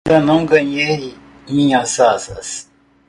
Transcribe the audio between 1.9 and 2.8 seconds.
asas.